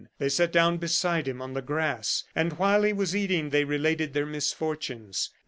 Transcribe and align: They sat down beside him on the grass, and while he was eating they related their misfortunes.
They 0.17 0.29
sat 0.29 0.51
down 0.51 0.77
beside 0.79 1.27
him 1.27 1.43
on 1.43 1.53
the 1.53 1.61
grass, 1.61 2.23
and 2.35 2.53
while 2.53 2.81
he 2.81 2.91
was 2.91 3.15
eating 3.15 3.51
they 3.51 3.65
related 3.65 4.13
their 4.15 4.25
misfortunes. 4.25 5.29